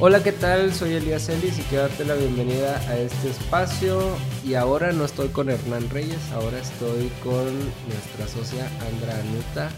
Hola, 0.00 0.22
¿qué 0.22 0.30
tal? 0.30 0.72
Soy 0.72 0.92
Elías 0.92 1.28
Ellis 1.28 1.58
y 1.58 1.62
quiero 1.62 1.88
darte 1.88 2.04
la 2.04 2.14
bienvenida 2.14 2.76
a 2.88 2.96
este 2.96 3.30
espacio. 3.30 3.98
Y 4.46 4.54
ahora 4.54 4.92
no 4.92 5.04
estoy 5.04 5.26
con 5.30 5.50
Hernán 5.50 5.90
Reyes, 5.90 6.30
ahora 6.30 6.60
estoy 6.60 7.10
con 7.20 7.44
nuestra 7.88 8.28
socia 8.28 8.70
Andra 8.92 9.18
Anuta. 9.18 9.70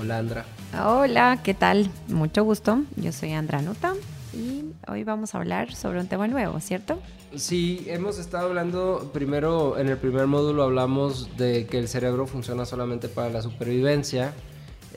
Hola, 0.00 0.18
Andra. 0.18 0.44
Hola, 0.84 1.40
¿qué 1.42 1.52
tal? 1.52 1.90
Mucho 2.06 2.44
gusto. 2.44 2.82
Yo 2.94 3.10
soy 3.10 3.32
Andra 3.32 3.58
Anuta 3.58 3.94
y 4.32 4.66
hoy 4.86 5.02
vamos 5.02 5.34
a 5.34 5.38
hablar 5.38 5.74
sobre 5.74 5.98
un 5.98 6.06
tema 6.06 6.28
nuevo, 6.28 6.60
¿cierto? 6.60 7.00
Sí, 7.34 7.86
hemos 7.88 8.20
estado 8.20 8.46
hablando, 8.46 9.10
primero 9.12 9.78
en 9.78 9.88
el 9.88 9.96
primer 9.96 10.28
módulo 10.28 10.62
hablamos 10.62 11.36
de 11.36 11.66
que 11.66 11.80
el 11.80 11.88
cerebro 11.88 12.28
funciona 12.28 12.66
solamente 12.66 13.08
para 13.08 13.30
la 13.30 13.42
supervivencia. 13.42 14.32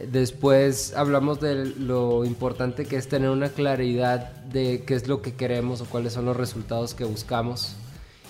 Después 0.08 0.94
hablamos 0.95 1.41
de 1.41 1.66
lo 1.66 2.23
importante 2.23 2.85
que 2.85 2.95
es 2.95 3.09
tener 3.09 3.30
una 3.30 3.49
claridad 3.49 4.31
de 4.45 4.84
qué 4.85 4.95
es 4.95 5.07
lo 5.07 5.21
que 5.21 5.34
queremos 5.34 5.81
o 5.81 5.85
cuáles 5.85 6.13
son 6.13 6.26
los 6.26 6.38
resultados 6.38 6.94
que 6.94 7.03
buscamos. 7.03 7.76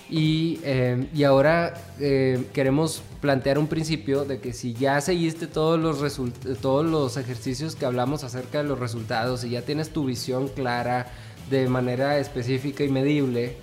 Y, 0.08 0.58
eh, 0.64 1.08
y 1.14 1.22
ahora 1.22 1.74
eh, 2.00 2.44
queremos 2.52 3.02
plantear 3.20 3.60
un 3.60 3.68
principio 3.68 4.24
de 4.24 4.40
que 4.40 4.52
si 4.52 4.74
ya 4.74 5.00
seguiste 5.00 5.46
todos 5.46 5.78
los, 5.78 6.20
todos 6.60 6.84
los 6.84 7.16
ejercicios 7.16 7.76
que 7.76 7.86
hablamos 7.86 8.24
acerca 8.24 8.58
de 8.58 8.64
los 8.68 8.80
resultados 8.80 9.44
y 9.44 9.50
ya 9.50 9.62
tienes 9.62 9.90
tu 9.90 10.04
visión 10.04 10.48
clara 10.48 11.06
de 11.48 11.68
manera 11.68 12.18
específica 12.18 12.82
y 12.82 12.88
medible, 12.88 13.54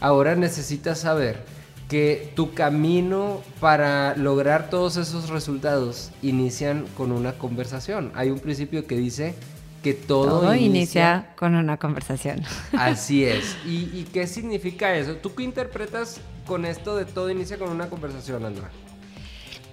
ahora 0.00 0.34
necesitas 0.36 1.00
saber 1.00 1.44
que 1.90 2.30
tu 2.36 2.54
camino 2.54 3.42
para 3.58 4.16
lograr 4.16 4.70
todos 4.70 4.96
esos 4.96 5.28
resultados 5.28 6.12
inician 6.22 6.86
con 6.96 7.10
una 7.10 7.32
conversación. 7.32 8.12
Hay 8.14 8.30
un 8.30 8.38
principio 8.38 8.86
que 8.86 8.96
dice 8.96 9.34
que 9.82 9.92
todo, 9.92 10.54
inicia, 10.54 11.32
con 11.34 11.56
una 11.56 11.78
conversación. 11.78 12.42
Así 12.78 13.24
es. 13.24 13.56
¿Y, 13.66 14.04
qué 14.12 14.28
significa 14.28 14.94
eso? 14.94 15.16
¿Tú 15.16 15.34
qué 15.34 15.42
interpretas 15.42 16.20
con 16.46 16.64
esto 16.64 16.96
de 16.96 17.06
todo 17.06 17.28
inicia 17.28 17.58
con 17.58 17.70
una 17.70 17.90
conversación, 17.90 18.44
Andra? 18.44 18.70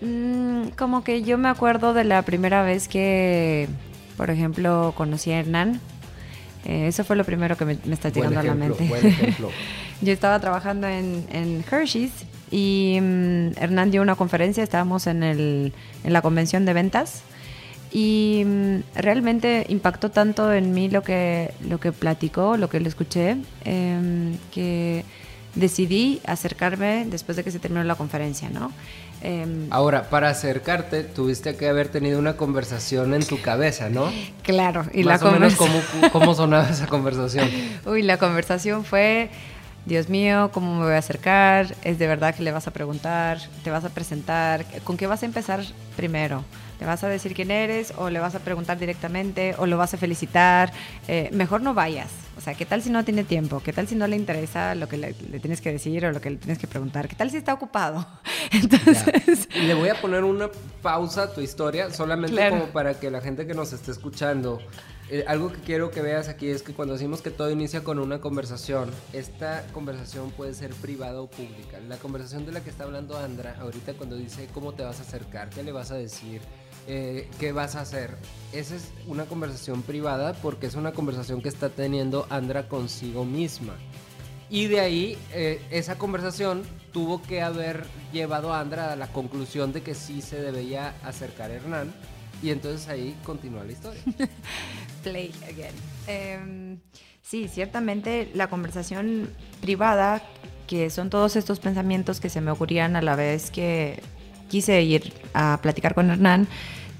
Mm, 0.02 0.70
como 0.70 1.04
que 1.04 1.22
yo 1.22 1.38
me 1.38 1.50
acuerdo 1.50 1.94
de 1.94 2.04
la 2.04 2.24
primera 2.24 2.64
vez 2.64 2.88
que, 2.88 3.70
por 4.18 4.31
ejemplo, 4.31 4.92
conocí 4.98 5.31
a 5.31 5.40
Hernán. 5.40 5.80
Eh, 6.66 6.88
eso 6.88 7.04
fue 7.04 7.16
lo 7.16 7.26
primero 7.26 7.56
que 7.58 7.66
me, 7.66 7.78
está 7.92 8.09
llegando 8.09 8.40
a 8.40 8.44
la 8.44 8.56
mente. 8.56 8.88
Buen 8.88 9.06
ejemplo. 9.06 9.52
Yo 10.02 10.14
estaba 10.14 10.40
trabajando 10.40 10.88
en, 10.88 11.26
en 11.31 11.64
Hershey's 11.70 12.12
y 12.52 13.00
mm, 13.02 13.58
Hernán 13.58 13.92
dio 13.92 14.02
una 14.02 14.16
conferencia, 14.16 14.64
estábamos 14.64 15.08
en, 15.08 15.23
el, 15.23 15.73
en 16.03 16.14
la 16.14 16.22
convención 16.22 16.66
de 16.66 16.73
ventas 16.73 17.23
y 17.92 18.44
mm, 18.45 18.78
realmente 18.95 19.66
impactó 19.70 20.12
tanto 20.12 20.52
en 20.53 20.73
mí 20.73 20.90
lo 20.90 21.02
que, 21.03 21.52
lo 21.68 21.80
que 21.80 21.92
platicó, 21.92 22.58
lo 22.58 22.70
que 22.70 22.80
le 22.80 22.90
escuché, 22.90 23.38
em, 23.66 24.38
que 24.52 25.03
decidí 25.56 26.22
acercarme 26.25 27.06
después 27.09 27.36
de 27.36 27.44
que 27.44 27.52
se 27.52 27.59
terminó 27.59 27.84
la 27.84 27.95
conferencia, 27.95 28.50
¿no? 28.50 28.72
Em, 29.23 29.68
Ahora, 29.72 30.09
para 30.09 30.30
acercarte, 30.30 31.03
tuviste 31.03 31.56
que 31.56 31.68
haber 31.68 31.88
tenido 31.88 32.20
una 32.20 32.38
conversación 32.38 33.16
en 33.16 33.25
tu 33.25 33.42
cabeza, 33.42 33.90
¿no? 33.90 34.12
Claro, 34.44 34.86
y 34.94 35.03
Más 35.03 35.22
la 35.22 35.30
o 35.30 35.31
menos, 35.31 35.56
¿cómo, 35.56 35.81
¿cómo 36.12 36.36
sonaba 36.36 36.70
esa 36.70 36.86
conversación? 36.86 37.50
Uy, 37.86 38.03
la 38.03 38.18
conversación 38.18 38.85
fue 38.85 39.31
Dios 39.88 40.09
mío, 40.09 40.52
¿cómo 40.53 40.75
me 40.75 40.84
voy 40.84 40.96
a 40.96 40.98
acercar? 40.98 41.74
¿Es 41.81 41.98
de 41.98 42.08
verdad 42.08 42.36
que 42.36 42.44
le 42.44 42.52
vas 42.52 42.68
a 42.68 42.72
preguntar? 42.72 43.40
¿Te 43.64 43.72
vas 43.72 43.86
a 43.86 43.90
presentar? 43.90 44.66
¿Con 44.84 44.98
qué 44.98 45.08
vas 45.08 45.24
a 45.24 45.25
empezar 45.25 45.62
primero? 45.96 46.44
¿Le 46.81 46.86
vas 46.86 47.06
a 47.06 47.08
decir 47.08 47.34
quién 47.34 47.52
eres 47.52 47.94
o 47.96 48.09
le 48.09 48.20
vas 48.20 48.36
a 48.36 48.40
preguntar 48.40 48.78
directamente 48.78 49.56
o 49.58 49.66
lo 49.66 49.78
vas 49.78 49.94
a 49.94 49.97
felicitar? 49.97 50.74
Eh, 51.08 51.30
mejor 51.31 51.62
no 51.62 51.74
vayas. 51.74 52.09
O 52.38 52.42
sea, 52.42 52.53
¿qué 52.53 52.66
tal 52.66 52.81
si 52.81 52.90
no 52.90 53.06
tiene 53.06 53.24
tiempo? 53.24 53.62
¿Qué 53.62 53.72
tal 53.72 53.88
si 53.88 53.96
no 53.96 54.08
le 54.08 54.18
interesa 54.18 54.76
lo 54.76 54.90
que 54.90 54.97
le, 54.97 55.14
tienes 55.14 55.62
que 55.62 55.72
decir 55.72 56.06
o 56.06 56.12
lo 56.12 56.20
que 56.20 56.31
le 56.31 56.36
tienes 56.36 56.59
que 56.59 56.68
preguntar? 56.68 57.08
¿Qué 57.08 57.16
tal 57.16 57.31
si 57.31 57.38
está 57.38 57.53
ocupado? 57.53 58.06
Entonces... 58.52 59.47
Le 59.56 59.74
voy 59.74 59.88
a 59.88 60.02
poner 60.02 60.26
una 60.26 60.50
pausa 60.81 61.24
a 61.24 61.34
tu 61.34 61.40
historia 61.40 61.92
solamente 61.92 62.50
como 62.50 62.66
para 62.66 63.00
que 63.00 63.09
la 63.09 63.22
gente 63.22 63.47
que 63.47 63.53
nos 63.53 63.72
esté 63.72 63.92
escuchando 63.92 64.59
eh, 65.09 65.23
algo 65.25 65.51
que 65.51 65.59
quiero 65.59 65.90
que 65.90 66.01
veas 66.01 66.28
aquí 66.28 66.50
es 66.50 66.62
que 66.62 66.73
cuando 66.73 66.95
decimos 66.95 67.22
que 67.22 67.31
todo 67.31 67.50
inicia 67.50 67.81
con 67.81 67.97
una 67.97 68.19
conversación, 68.19 68.91
esta 69.13 69.66
conversación 69.72 70.31
puede 70.31 70.53
ser 70.53 70.72
privada 70.72 71.22
o 71.22 71.29
pública. 71.29 71.79
La 71.88 71.97
conversación 71.97 72.45
de 72.45 72.51
la 72.51 72.62
que 72.62 72.69
está 72.69 72.84
hablando 72.84 73.17
Andra 73.17 73.56
ahorita 73.62 73.94
cuando 73.94 74.17
dice 74.17 74.50
cómo 74.53 74.73
te 74.73 74.84
vas 74.84 75.00
a 75.00 75.03
acercar, 75.03 75.50
qué 75.50 75.63
le 75.63 75.72
vas 75.72 75.91
a 75.91 75.96
decir, 75.96 76.41
eh, 76.88 77.29
qué 77.40 77.53
vas 77.53 77.75
a 77.75 77.81
hacer, 77.81 78.17
esa 78.51 78.75
es 78.75 78.91
una 79.07 79.25
conversación 79.25 79.81
privada 79.81 80.34
porque 80.34 80.67
es 80.67 80.75
una 80.75 80.91
conversación 80.91 81.41
que 81.41 81.50
está 81.50 81.69
teniendo 81.69 82.28
Andra 82.29 82.67
consigo 82.67 83.23
misma. 83.23 83.75
Y 84.50 84.67
de 84.67 84.79
ahí, 84.81 85.17
eh, 85.34 85.62
esa 85.72 85.97
conversación 85.97 86.63
tuvo 86.91 87.22
que 87.22 87.41
haber 87.41 87.85
llevado 88.12 88.53
a 88.53 88.59
Andra 88.59 88.91
a 88.91 88.96
la 88.97 89.07
conclusión 89.07 89.72
de 89.72 89.84
que 89.84 89.96
sí 89.96 90.22
se 90.22 90.41
debía 90.41 90.96
acercar 91.03 91.51
a 91.51 91.56
Hernán 91.56 91.94
y 92.42 92.52
entonces 92.52 92.88
ahí 92.88 93.16
continúa 93.24 93.64
la 93.64 93.72
historia. 93.72 94.02
Play 95.03 95.31
again. 95.44 95.74
Em, 96.08 96.80
sí, 97.22 97.48
ciertamente 97.48 98.30
la 98.34 98.48
conversación 98.48 99.30
privada, 99.62 100.22
que 100.68 100.90
son 100.90 101.09
todos 101.09 101.36
estos 101.36 101.59
pensamientos 101.59 102.20
que 102.20 102.30
se 102.30 102.42
me 102.42 102.52
ocurrían 102.52 102.96
a 102.96 103.02
la 103.02 103.16
vez 103.16 103.52
que 103.52 104.02
quise 104.50 104.81
ir 104.81 105.14
a 105.34 105.59
platicar 105.62 105.94
con 105.94 106.09
Hernán, 106.09 106.47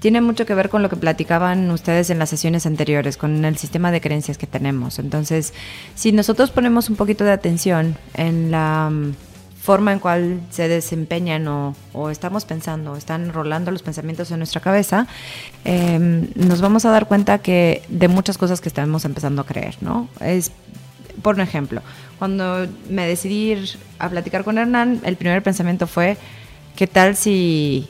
tiene 0.00 0.20
mucho 0.20 0.46
que 0.46 0.54
ver 0.54 0.68
con 0.68 0.82
lo 0.82 0.88
que 0.88 0.96
platicaban 0.96 1.70
ustedes 1.70 2.10
en 2.10 2.18
las 2.18 2.30
sesiones 2.30 2.66
anteriores, 2.66 3.16
con 3.16 3.44
el 3.44 3.56
sistema 3.56 3.90
de 3.90 4.00
creencias 4.00 4.38
que 4.38 4.46
tenemos. 4.46 4.98
Entonces, 4.98 5.54
si 5.94 6.12
nosotros 6.12 6.50
ponemos 6.50 6.88
un 6.88 6.96
poquito 6.96 7.24
de 7.24 7.32
atención 7.32 7.96
en 8.14 8.50
la 8.50 8.92
forma 9.68 9.92
en 9.92 9.98
cual 9.98 10.40
se 10.48 10.66
desempeñan 10.66 11.46
o, 11.46 12.08
estamos 12.08 12.46
pensando, 12.46 12.96
están 12.96 13.34
rolando 13.34 13.70
los 13.70 13.82
pensamientos 13.82 14.30
en 14.30 14.38
nuestra 14.38 14.62
cabeza, 14.62 15.06
em, 15.66 16.28
nos 16.36 16.62
vamos 16.62 16.86
a 16.86 16.90
dar 16.90 17.06
cuenta 17.06 17.36
que 17.36 17.82
de 17.90 18.08
muchas 18.08 18.38
cosas 18.38 18.62
que 18.62 18.70
estamos 18.70 19.04
empezando 19.04 19.42
a 19.42 19.44
creer, 19.44 19.76
¿no? 19.82 20.08
Es, 20.22 20.52
por 21.20 21.38
ejemplo, 21.38 21.82
cuando 22.18 22.66
me 22.88 23.06
decidí 23.06 23.52
ir 23.52 23.78
a 23.98 24.08
platicar 24.08 24.42
con 24.42 24.56
Hernán, 24.56 25.02
el 25.04 25.16
primer 25.16 25.42
pensamiento 25.42 25.86
fue, 25.86 26.16
¿qué 26.74 26.86
tal 26.86 27.14
si 27.14 27.88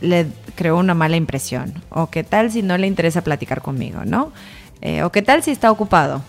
le 0.00 0.26
creo 0.56 0.78
una 0.78 0.94
mala 0.94 1.14
impresión? 1.14 1.74
¿O 1.90 2.10
qué 2.10 2.24
tal 2.24 2.50
si 2.50 2.62
no 2.62 2.76
le 2.76 2.88
interesa 2.88 3.22
platicar 3.22 3.62
conmigo, 3.62 4.00
¿no? 4.04 4.32
Eh, 4.80 5.04
¿O 5.04 5.12
qué 5.12 5.22
tal 5.22 5.44
si 5.44 5.52
está 5.52 5.70
ocupado? 5.70 6.22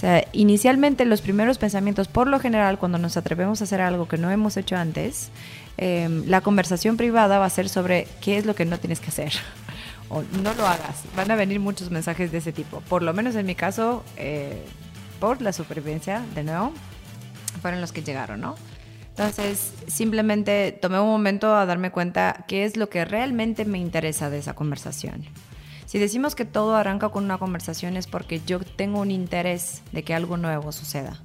O 0.00 0.06
sea, 0.08 0.24
inicialmente 0.32 1.04
los 1.04 1.20
primeros 1.20 1.58
pensamientos, 1.58 2.08
por 2.08 2.26
lo 2.26 2.40
general, 2.40 2.78
cuando 2.78 2.96
nos 2.96 3.18
atrevemos 3.18 3.60
a 3.60 3.64
hacer 3.64 3.82
algo 3.82 4.08
que 4.08 4.16
no 4.16 4.30
hemos 4.30 4.56
hecho 4.56 4.74
antes, 4.76 5.28
em, 5.76 6.24
la 6.26 6.40
conversación 6.40 6.96
privada 6.96 7.38
va 7.38 7.44
a 7.44 7.50
ser 7.50 7.68
sobre 7.68 8.08
qué 8.22 8.38
es 8.38 8.46
lo 8.46 8.54
que 8.54 8.64
no 8.64 8.78
tienes 8.78 8.98
que 8.98 9.08
hacer. 9.08 9.34
O 10.08 10.22
no 10.42 10.54
lo 10.54 10.66
hagas. 10.66 11.04
Van 11.14 11.30
a 11.30 11.36
venir 11.36 11.60
muchos 11.60 11.90
mensajes 11.90 12.32
de 12.32 12.38
ese 12.38 12.50
tipo. 12.50 12.80
Por 12.80 13.02
lo 13.02 13.12
menos 13.12 13.36
en 13.36 13.44
mi 13.44 13.54
caso, 13.54 14.02
eh, 14.16 14.64
por 15.20 15.42
la 15.42 15.52
supervivencia, 15.52 16.24
de 16.34 16.44
nuevo, 16.44 16.72
fueron 17.60 17.82
los 17.82 17.92
que 17.92 18.02
llegaron, 18.02 18.40
¿no? 18.40 18.56
Entonces, 19.10 19.74
simplemente 19.86 20.72
tomé 20.72 20.98
un 20.98 21.08
momento 21.08 21.54
a 21.54 21.66
darme 21.66 21.92
cuenta 21.92 22.46
qué 22.48 22.64
es 22.64 22.78
lo 22.78 22.88
que 22.88 23.04
realmente 23.04 23.66
me 23.66 23.78
interesa 23.78 24.30
de 24.30 24.38
esa 24.38 24.54
conversación. 24.54 25.26
Si 25.90 25.98
decimos 25.98 26.36
que 26.36 26.44
todo 26.44 26.76
arranca 26.76 27.08
con 27.08 27.24
una 27.24 27.38
conversación 27.38 27.96
es 27.96 28.06
porque 28.06 28.40
yo 28.46 28.60
tengo 28.60 29.00
un 29.00 29.10
interés 29.10 29.82
de 29.90 30.04
que 30.04 30.14
algo 30.14 30.36
nuevo 30.36 30.70
suceda. 30.70 31.20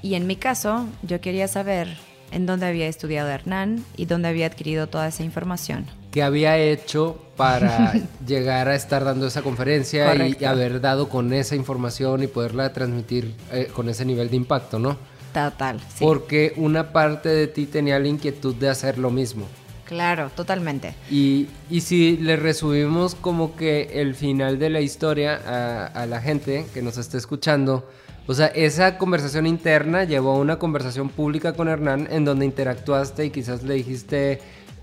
Y 0.00 0.14
en 0.14 0.26
mi 0.26 0.36
caso, 0.36 0.88
yo 1.02 1.20
quería 1.20 1.46
saber 1.48 1.98
en 2.30 2.46
dónde 2.46 2.64
había 2.64 2.86
estudiado 2.86 3.28
Hernán 3.28 3.84
y 3.94 4.06
dónde 4.06 4.28
había 4.28 4.46
adquirido 4.46 4.86
toda 4.86 5.08
esa 5.08 5.22
información. 5.22 5.84
¿Qué 6.12 6.22
había 6.22 6.56
hecho 6.56 7.22
para 7.36 7.92
llegar 8.26 8.68
a 8.68 8.74
estar 8.74 9.04
dando 9.04 9.26
esa 9.26 9.42
conferencia 9.42 10.14
y 10.14 10.42
haber 10.46 10.80
dado 10.80 11.10
con 11.10 11.30
esa 11.34 11.54
información 11.54 12.22
y 12.22 12.28
poderla 12.28 12.72
transmitir 12.72 13.34
eh, 13.52 13.68
con 13.70 13.90
ese 13.90 14.06
nivel 14.06 14.30
de 14.30 14.36
impacto, 14.36 14.78
no? 14.78 14.96
Total. 15.34 15.78
Sí. 15.94 16.02
Porque 16.02 16.54
una 16.56 16.90
parte 16.90 17.28
de 17.28 17.48
ti 17.48 17.66
tenía 17.66 17.98
la 17.98 18.08
inquietud 18.08 18.54
de 18.54 18.70
hacer 18.70 18.96
lo 18.96 19.10
mismo. 19.10 19.46
Claro, 19.84 20.30
totalmente. 20.34 20.94
Y, 21.10 21.48
si 21.80 22.16
le 22.16 22.36
resumimos 22.36 23.14
como 23.14 23.56
que 23.56 24.00
el 24.00 24.14
final 24.14 24.58
de 24.58 24.70
la 24.70 24.80
historia 24.80 25.90
a, 25.94 26.06
la 26.06 26.20
gente 26.20 26.66
que 26.72 26.82
nos 26.82 26.98
está 26.98 27.18
escuchando, 27.18 27.88
o 28.26 28.34
sea, 28.34 28.46
esa 28.46 28.98
conversación 28.98 29.46
interna 29.46 30.04
llevó 30.04 30.32
a 30.32 30.38
una 30.38 30.58
conversación 30.58 31.08
pública 31.08 31.54
con 31.54 31.68
Hernán 31.68 32.08
en 32.10 32.24
donde 32.24 32.44
interactuaste 32.44 33.26
y 33.26 33.30
quizás 33.30 33.64
le 33.64 33.74
dijiste, 33.74 34.40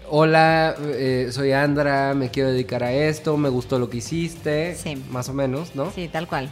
hola, 0.10 0.76
eh, 0.82 1.30
soy 1.32 1.54
Andra, 1.54 2.14
me 2.14 2.30
quiero 2.30 2.52
dedicar 2.52 2.84
a 2.84 2.92
esto, 2.92 3.38
me 3.38 3.50
gustó 3.50 3.80
lo 3.80 3.90
que 3.90 3.98
hiciste, 3.98 4.76
sí. 4.76 5.02
más 5.10 5.30
o 5.30 5.34
menos, 5.34 5.76
¿no? 5.76 5.92
Sí, 5.92 6.08
tal 6.08 6.28
cual 6.28 6.52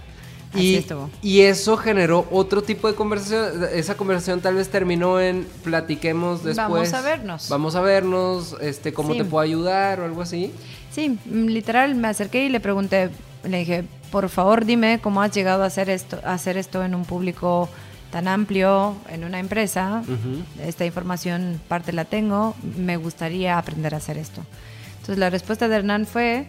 y, 0.53 1.41
eso 1.41 1.77
generó 1.77 2.27
otro 2.31 2.61
tipo 2.61 2.87
de 2.87 2.95
conversación. 2.95 3.67
Esa 3.73 3.95
conversación 3.95 4.41
tal 4.41 4.55
vez 4.55 4.69
terminó 4.69 5.19
en 5.19 5.45
platiquemos 5.63 6.43
después. 6.43 6.57
Vamos 6.57 6.93
a 6.93 7.01
vernos. 7.01 7.49
Vamos 7.49 7.75
a 7.75 7.81
vernos, 7.81 8.55
este, 8.61 8.93
cómo 8.93 9.15
te 9.15 9.25
puedo 9.25 9.43
ayudar 9.43 9.99
o 9.99 10.05
algo 10.05 10.21
así. 10.21 10.53
Sí, 10.91 11.19
literal, 11.29 11.95
me 11.95 12.07
acerqué 12.07 12.45
y 12.45 12.49
le 12.49 12.59
pregunté, 12.59 13.09
le 13.43 13.59
dije, 13.59 13.83
por 14.11 14.29
favor 14.29 14.65
dime 14.65 14.99
cómo 15.01 15.21
has 15.21 15.31
llegado 15.31 15.63
a 15.63 15.67
hacer 15.67 15.89
esto, 15.89 16.19
a 16.23 16.33
hacer 16.33 16.57
esto 16.57 16.83
en 16.83 16.95
un 16.95 17.05
público 17.05 17.69
tan 18.11 18.27
amplio, 18.27 18.95
en 19.09 19.23
una 19.23 19.39
empresa. 19.39 20.01
Esta 20.63 20.85
información 20.85 21.59
parte 21.67 21.91
la 21.91 22.05
tengo, 22.05 22.55
me 22.77 22.97
gustaría 22.97 23.57
aprender 23.57 23.93
a 23.93 23.97
hacer 23.97 24.17
esto. 24.17 24.41
Entonces 24.93 25.17
la 25.17 25.29
respuesta 25.29 25.67
de 25.67 25.75
Hernán 25.75 26.05
fue, 26.05 26.47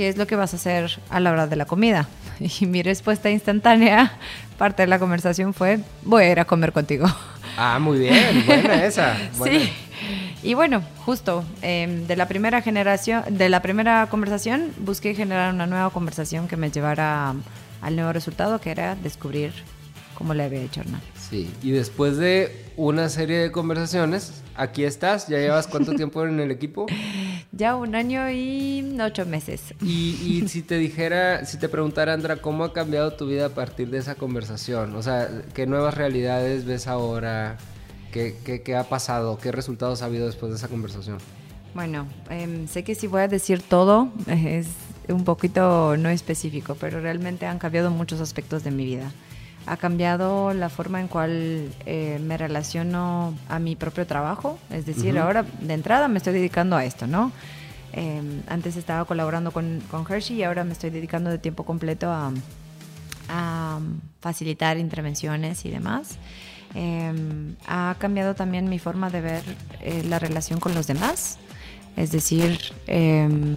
¿qué 0.00 0.08
es 0.08 0.16
lo 0.16 0.26
que 0.26 0.34
vas 0.34 0.54
a 0.54 0.56
hacer 0.56 0.98
a 1.10 1.20
la 1.20 1.30
hora 1.30 1.46
de 1.46 1.56
la 1.56 1.66
comida? 1.66 2.08
Y 2.40 2.64
mi 2.64 2.82
respuesta 2.82 3.28
instantánea, 3.28 4.16
parte 4.56 4.84
de 4.84 4.86
la 4.86 4.98
conversación 4.98 5.52
fue, 5.52 5.80
voy 6.04 6.24
a 6.24 6.32
ir 6.32 6.40
a 6.40 6.46
comer 6.46 6.72
contigo. 6.72 7.06
Ah, 7.58 7.78
muy 7.78 7.98
bien, 7.98 8.46
buena 8.46 8.82
esa. 8.86 9.14
Sí. 9.44 9.70
Y 10.42 10.54
bueno, 10.54 10.82
justo 11.04 11.44
em, 11.60 12.06
de 12.06 12.16
la 12.16 12.28
primera 12.28 12.62
generación, 12.62 13.24
de 13.28 13.50
la 13.50 13.60
primera 13.60 14.06
conversación, 14.10 14.72
busqué 14.78 15.14
generar 15.14 15.52
una 15.52 15.66
nueva 15.66 15.90
conversación 15.90 16.48
que 16.48 16.56
me 16.56 16.70
llevara 16.70 17.34
al 17.82 17.94
nuevo 17.94 18.10
resultado, 18.14 18.58
que 18.58 18.70
era 18.70 18.94
descubrir 18.94 19.52
cómo 20.14 20.32
le 20.32 20.44
había 20.44 20.62
hecho 20.62 20.80
Hernán. 20.80 21.02
Sí, 21.28 21.50
y 21.62 21.72
después 21.72 22.16
de 22.16 22.64
una 22.78 23.10
serie 23.10 23.36
de 23.36 23.52
conversaciones, 23.52 24.42
aquí 24.54 24.84
estás, 24.84 25.28
¿ya 25.28 25.36
llevas 25.36 25.66
cuánto 25.66 25.92
tiempo 25.96 26.24
en 26.24 26.40
el 26.40 26.50
equipo? 26.50 26.86
Ya 27.60 27.76
un 27.76 27.94
año 27.94 28.30
y 28.30 28.96
ocho 29.02 29.26
meses. 29.26 29.74
Y, 29.82 30.48
si 30.48 30.62
te 30.62 30.78
dijera, 30.78 31.44
si 31.44 31.58
te 31.58 31.68
preguntara, 31.68 32.14
Andra, 32.14 32.36
¿cómo 32.36 32.64
ha 32.64 32.72
cambiado 32.72 33.12
tu 33.12 33.26
vida 33.26 33.44
a 33.44 33.48
partir 33.50 33.90
de 33.90 33.98
esa 33.98 34.14
conversación? 34.14 34.96
O 34.96 35.02
sea, 35.02 35.28
¿qué 35.52 35.66
nuevas 35.66 35.92
realidades 35.92 36.64
ves 36.64 36.86
ahora? 36.86 37.58
¿Qué, 38.12 38.34
qué, 38.64 38.76
ha 38.76 38.84
pasado? 38.84 39.36
¿Qué 39.36 39.52
resultados 39.52 40.00
ha 40.00 40.06
habido 40.06 40.24
después 40.24 40.50
de 40.52 40.56
esa 40.56 40.68
conversación? 40.68 41.18
Bueno, 41.74 42.06
em, 42.30 42.66
sé 42.66 42.82
que 42.82 42.94
si 42.94 43.06
voy 43.06 43.20
a 43.20 43.28
decir 43.28 43.60
todo 43.60 44.10
es 44.26 44.68
un 45.10 45.24
poquito 45.24 45.98
no 45.98 46.08
específico, 46.08 46.78
pero 46.80 47.02
realmente 47.02 47.44
han 47.44 47.58
cambiado 47.58 47.90
muchos 47.90 48.22
aspectos 48.22 48.64
de 48.64 48.70
mi 48.70 48.86
vida 48.86 49.12
ha 49.70 49.76
cambiado 49.76 50.52
la 50.52 50.68
forma 50.68 51.00
en 51.00 51.06
cual 51.06 51.70
eh, 51.86 52.18
me 52.20 52.36
relaciono 52.36 53.34
a 53.48 53.60
mi 53.60 53.76
propio 53.76 54.04
trabajo. 54.04 54.58
Es 54.68 54.84
decir, 54.84 55.16
ahora 55.16 55.44
de 55.60 55.74
entrada 55.74 56.08
me 56.08 56.18
estoy 56.18 56.32
dedicando 56.32 56.74
a 56.74 56.84
esto, 56.84 57.06
¿no? 57.06 57.30
Em, 57.92 58.42
antes 58.48 58.74
estaba 58.74 59.04
colaborando 59.04 59.52
con, 59.52 59.80
con, 59.88 60.04
Hershey 60.10 60.38
y 60.38 60.42
ahora 60.42 60.64
me 60.64 60.72
estoy 60.72 60.90
dedicando 60.90 61.30
de 61.30 61.38
tiempo 61.38 61.64
completo 61.64 62.10
a, 62.10 62.32
facilitar 64.20 64.76
intervenciones 64.76 65.64
y 65.64 65.70
demás. 65.70 66.18
Em, 66.74 67.54
ha 67.68 67.94
cambiado 68.00 68.34
también 68.34 68.68
mi 68.68 68.80
forma 68.80 69.08
de 69.08 69.20
ver 69.20 69.42
eh, 69.82 70.02
la 70.08 70.18
relación 70.18 70.58
con 70.58 70.74
los 70.74 70.88
demás. 70.88 71.38
Es 71.96 72.10
decir, 72.10 72.58
em, 72.88 73.56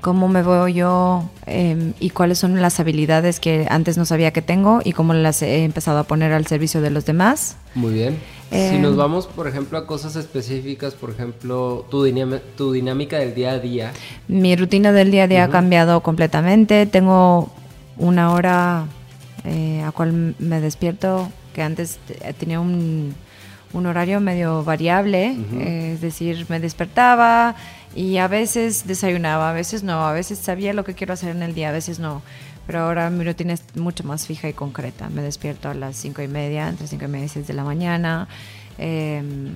cómo 0.00 0.28
me 0.28 0.42
veo 0.42 0.68
yo 0.68 1.30
em, 1.46 1.92
y 2.00 2.10
cuáles 2.10 2.38
son 2.38 2.60
las 2.60 2.80
habilidades 2.80 3.40
que 3.40 3.66
antes 3.70 3.96
no 3.98 4.04
sabía 4.04 4.32
que 4.32 4.42
tengo 4.42 4.80
y 4.84 4.92
cómo 4.92 5.14
las 5.14 5.42
he 5.42 5.64
empezado 5.64 5.98
a 5.98 6.04
poner 6.04 6.32
al 6.32 6.46
servicio 6.46 6.80
de 6.80 6.90
los 6.90 7.06
demás. 7.06 7.56
Muy 7.74 7.94
bien. 7.94 8.18
si 8.50 8.56
em, 8.56 8.82
nos 8.82 8.96
vamos, 8.96 9.26
por 9.26 9.46
ejemplo, 9.46 9.78
a 9.78 9.86
cosas 9.86 10.16
específicas, 10.16 10.94
por 10.94 11.10
ejemplo, 11.10 11.86
tu, 11.90 12.04
tu 12.56 12.72
dinámica 12.72 13.18
del 13.18 13.34
día 13.34 13.52
a 13.52 13.58
día. 13.58 13.92
Mi 14.28 14.56
rutina 14.56 14.92
del 14.92 15.10
día 15.10 15.24
a 15.24 15.28
día 15.28 15.44
ha 15.44 15.50
cambiado 15.50 16.02
completamente. 16.02 16.86
Tengo 16.86 17.50
una 17.96 18.32
hora 18.32 18.86
eh, 19.44 19.82
a 19.86 19.92
cual 19.92 20.34
me 20.38 20.60
despierto, 20.60 21.28
que 21.54 21.62
antes 21.62 21.98
tenía 22.38 22.60
un, 22.60 23.14
un 23.72 23.86
horario 23.86 24.20
medio 24.20 24.64
variable, 24.64 25.36
eh, 25.54 25.92
es 25.94 26.00
decir, 26.00 26.46
me 26.48 26.58
despertaba 26.58 27.54
y 27.94 28.18
a 28.18 28.28
veces 28.28 28.86
desayunaba, 28.86 29.50
a 29.50 29.52
veces 29.52 29.82
no, 29.82 30.06
a 30.06 30.12
veces 30.12 30.38
sabía 30.38 30.72
lo 30.72 30.84
que 30.84 30.94
quiero 30.94 31.12
hacer 31.12 31.30
en 31.30 31.42
el 31.42 31.54
día, 31.54 31.68
a 31.68 31.72
veces 31.72 31.98
no. 31.98 32.22
Pero 32.66 32.80
ahora 32.80 33.10
mi 33.10 33.24
rutina 33.24 33.52
es 33.52 33.64
mucho 33.74 34.04
más 34.04 34.26
fija 34.26 34.48
y 34.48 34.52
concreta. 34.52 35.08
Me 35.08 35.22
despierto 35.22 35.68
a 35.68 35.74
las 35.74 35.96
cinco 35.96 36.22
y 36.22 36.28
media, 36.28 36.68
entre 36.68 36.86
cinco 36.86 37.06
y 37.06 37.08
media 37.08 37.26
y 37.26 37.28
seis 37.28 37.46
de 37.46 37.54
la 37.54 37.64
mañana. 37.64 38.28
Em, 38.78 39.54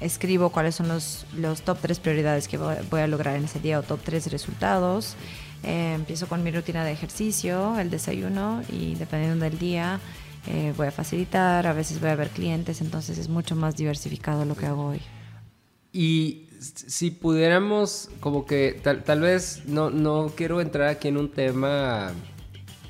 escribo 0.00 0.50
cuáles 0.50 0.76
son 0.76 0.88
los, 0.88 1.26
los 1.36 1.62
top 1.62 1.78
tres 1.80 1.98
prioridades 1.98 2.46
que 2.46 2.56
voy, 2.56 3.00
a 3.00 3.06
lograr 3.06 3.36
en 3.36 3.44
ese 3.44 3.58
día 3.58 3.78
o 3.80 3.82
top 3.82 4.00
tres 4.04 4.30
resultados. 4.30 5.16
Eh, 5.64 5.94
empiezo 5.94 6.28
con 6.28 6.42
mi 6.42 6.50
rutina 6.50 6.84
de 6.84 6.92
ejercicio, 6.92 7.78
el 7.80 7.90
desayuno 7.90 8.62
y 8.70 8.94
dependiendo 8.94 9.44
del 9.44 9.58
día 9.58 9.98
eh, 10.46 10.74
voy 10.76 10.88
a 10.88 10.90
facilitar, 10.90 11.66
a 11.66 11.72
veces 11.72 12.00
voy 12.00 12.10
a 12.10 12.16
ver 12.16 12.28
clientes, 12.28 12.80
entonces 12.80 13.18
es 13.18 13.28
mucho 13.28 13.56
más 13.56 13.76
diversificado 13.76 14.44
lo 14.44 14.54
que 14.54 14.66
hago 14.66 14.86
hoy. 14.86 15.00
Y 15.92 16.48
si 16.60 17.10
pudiéramos, 17.10 18.10
como 18.20 18.44
que 18.44 18.80
tal, 18.82 19.20
vez 19.20 19.62
no, 19.66 19.90
no 19.90 20.32
quiero 20.34 20.60
entrar 20.60 20.88
aquí 20.88 21.08
en 21.08 21.16
un 21.16 21.30
tema 21.30 22.12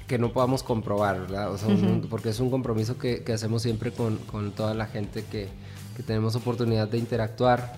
que 0.06 0.18
no 0.18 0.32
podamos 0.32 0.62
comprobar, 0.62 1.20
¿verdad? 1.20 1.52
O 1.52 1.58
sea, 1.58 1.68
porque 2.10 2.30
es 2.30 2.40
un 2.40 2.50
compromiso 2.50 2.98
que, 2.98 3.22
que 3.22 3.32
hacemos 3.32 3.62
siempre 3.62 3.92
con, 3.92 4.16
con, 4.18 4.52
toda 4.52 4.74
la 4.74 4.86
gente 4.86 5.24
que, 5.24 5.48
que, 5.96 6.02
tenemos 6.02 6.34
oportunidad 6.34 6.88
de 6.88 6.98
interactuar. 6.98 7.76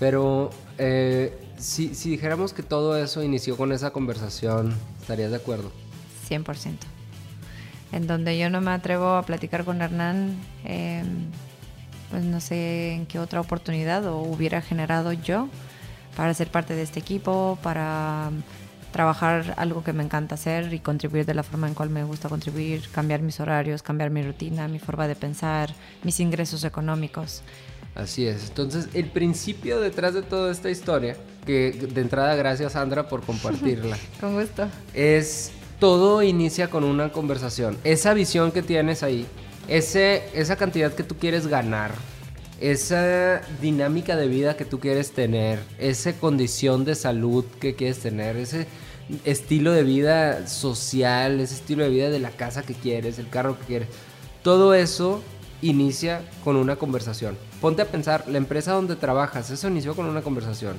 Pero 0.00 0.50
eh, 0.78 1.38
si, 1.56 1.94
si 1.94 2.10
dijéramos 2.10 2.52
que 2.52 2.62
todo 2.62 2.96
eso 2.96 3.22
inició 3.22 3.56
con 3.56 3.72
esa 3.72 3.90
conversación, 3.92 4.74
¿estarías 5.00 5.30
de 5.30 5.36
acuerdo? 5.36 5.70
100% 6.28 6.97
en 7.92 8.06
donde 8.06 8.38
yo 8.38 8.50
no 8.50 8.60
me 8.60 8.70
atrevo 8.70 9.14
a 9.14 9.22
platicar 9.22 9.64
con 9.64 9.80
Hernán, 9.80 10.36
em, 10.64 11.06
pues 12.10 12.24
no 12.24 12.40
sé 12.40 12.92
en 12.92 13.06
qué 13.06 13.18
otra 13.18 13.40
oportunidad 13.40 14.06
o 14.06 14.18
hubiera 14.20 14.62
generado 14.62 15.12
yo 15.12 15.48
para 16.16 16.34
ser 16.34 16.48
parte 16.48 16.74
de 16.74 16.82
este 16.82 17.00
equipo, 17.00 17.58
para 17.62 18.30
trabajar 18.92 19.54
algo 19.58 19.84
que 19.84 19.92
me 19.92 20.02
encanta 20.02 20.34
hacer 20.34 20.72
y 20.72 20.80
contribuir 20.80 21.26
de 21.26 21.34
la 21.34 21.42
forma 21.42 21.68
en 21.68 21.74
cual 21.74 21.90
me 21.90 22.04
gusta 22.04 22.28
contribuir, 22.28 22.88
cambiar 22.90 23.20
mis 23.20 23.38
horarios, 23.40 23.82
cambiar 23.82 24.10
mi 24.10 24.22
rutina, 24.22 24.66
mi 24.68 24.78
forma 24.78 25.06
de 25.06 25.14
pensar, 25.14 25.74
mis 26.02 26.18
ingresos 26.20 26.64
económicos. 26.64 27.42
Así 27.94 28.26
es. 28.26 28.48
Entonces, 28.48 28.88
el 28.94 29.06
principio 29.10 29.80
detrás 29.80 30.14
de 30.14 30.22
toda 30.22 30.52
esta 30.52 30.70
historia, 30.70 31.16
que 31.44 31.72
de 31.72 32.00
entrada 32.00 32.34
gracias 32.36 32.72
Sandra 32.72 33.08
por 33.08 33.22
compartirla. 33.26 33.98
Con 34.20 34.34
gusto. 34.34 34.68
Es 34.94 35.52
todo 35.78 36.22
inicia 36.22 36.70
con 36.70 36.84
una 36.84 37.12
conversación. 37.12 37.76
Esa 37.84 38.14
visión 38.14 38.52
que 38.52 38.62
tienes 38.62 39.02
ahí, 39.02 39.26
ese, 39.68 40.24
esa 40.34 40.56
cantidad 40.56 40.92
que 40.92 41.04
tú 41.04 41.16
quieres 41.16 41.46
ganar, 41.46 41.92
esa 42.60 43.40
dinámica 43.60 44.16
de 44.16 44.26
vida 44.26 44.56
que 44.56 44.64
tú 44.64 44.80
quieres 44.80 45.12
tener, 45.12 45.60
esa 45.78 46.12
condición 46.14 46.84
de 46.84 46.94
salud 46.94 47.44
que 47.60 47.76
quieres 47.76 48.00
tener, 48.00 48.36
ese 48.36 48.66
estilo 49.24 49.72
de 49.72 49.84
vida 49.84 50.46
social, 50.48 51.40
ese 51.40 51.54
estilo 51.54 51.84
de 51.84 51.90
vida 51.90 52.10
de 52.10 52.18
la 52.18 52.30
casa 52.30 52.62
que 52.62 52.74
quieres, 52.74 53.18
el 53.18 53.28
carro 53.28 53.58
que 53.58 53.66
quieres, 53.66 53.88
todo 54.42 54.74
eso 54.74 55.22
inicia 55.62 56.22
con 56.44 56.56
una 56.56 56.76
conversación. 56.76 57.36
Ponte 57.60 57.82
a 57.82 57.86
pensar, 57.86 58.24
la 58.28 58.38
empresa 58.38 58.72
donde 58.72 58.96
trabajas, 58.96 59.50
eso 59.50 59.68
inició 59.68 59.94
con 59.94 60.06
una 60.06 60.22
conversación. 60.22 60.76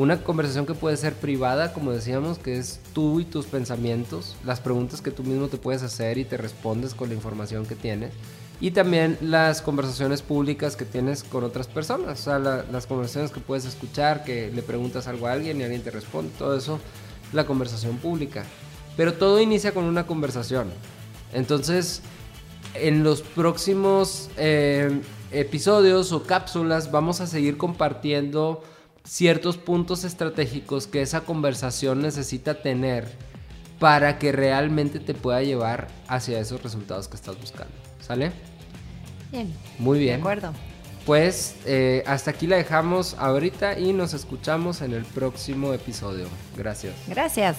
Una 0.00 0.16
conversación 0.22 0.64
que 0.64 0.72
puede 0.72 0.96
ser 0.96 1.12
privada, 1.12 1.74
como 1.74 1.92
decíamos, 1.92 2.38
que 2.38 2.56
es 2.56 2.80
tú 2.94 3.20
y 3.20 3.26
tus 3.26 3.44
pensamientos, 3.44 4.34
las 4.46 4.58
preguntas 4.58 5.02
que 5.02 5.10
tú 5.10 5.22
mismo 5.24 5.48
te 5.48 5.58
puedes 5.58 5.82
hacer 5.82 6.16
y 6.16 6.24
te 6.24 6.38
respondes 6.38 6.94
con 6.94 7.10
la 7.10 7.14
información 7.14 7.66
que 7.66 7.74
tienes. 7.74 8.14
Y 8.62 8.70
también 8.70 9.18
las 9.20 9.60
conversaciones 9.60 10.22
públicas 10.22 10.74
que 10.74 10.86
tienes 10.86 11.22
con 11.22 11.44
otras 11.44 11.68
personas, 11.68 12.20
o 12.20 12.22
sea, 12.22 12.38
las 12.38 12.86
conversaciones 12.86 13.30
que 13.30 13.40
puedes 13.40 13.66
escuchar, 13.66 14.24
que 14.24 14.50
le 14.50 14.62
preguntas 14.62 15.06
algo 15.06 15.26
a 15.26 15.32
alguien 15.32 15.60
y 15.60 15.64
alguien 15.64 15.82
te 15.82 15.90
responde, 15.90 16.32
todo 16.38 16.56
eso, 16.56 16.80
la 17.34 17.44
conversación 17.44 17.98
pública. 17.98 18.46
Pero 18.96 19.12
todo 19.12 19.38
inicia 19.38 19.74
con 19.74 19.84
una 19.84 20.06
conversación. 20.06 20.70
Entonces, 21.34 22.00
en 22.72 23.04
los 23.04 23.20
próximos 23.20 24.30
eh, 24.38 25.02
episodios 25.30 26.10
o 26.12 26.22
cápsulas 26.22 26.90
vamos 26.90 27.20
a 27.20 27.26
seguir 27.26 27.58
compartiendo 27.58 28.62
ciertos 29.04 29.56
puntos 29.56 30.04
estratégicos 30.04 30.86
que 30.86 31.02
esa 31.02 31.22
conversación 31.22 32.02
necesita 32.02 32.62
tener 32.62 33.08
para 33.78 34.18
que 34.18 34.30
realmente 34.30 35.00
te 35.00 35.14
pueda 35.14 35.42
llevar 35.42 35.88
hacia 36.06 36.38
esos 36.38 36.62
resultados 36.62 37.08
que 37.08 37.16
estás 37.16 37.40
buscando. 37.40 37.72
¿Sale? 38.00 38.32
Bien. 39.32 39.52
Muy 39.78 39.98
bien. 39.98 40.16
De 40.16 40.20
acuerdo. 40.20 40.52
Pues 41.06 41.56
eh, 41.64 42.04
hasta 42.06 42.30
aquí 42.30 42.46
la 42.46 42.56
dejamos 42.56 43.14
ahorita 43.18 43.78
y 43.78 43.92
nos 43.92 44.12
escuchamos 44.12 44.82
en 44.82 44.92
el 44.92 45.04
próximo 45.04 45.72
episodio. 45.72 46.26
Gracias. 46.56 46.94
Gracias. 47.08 47.56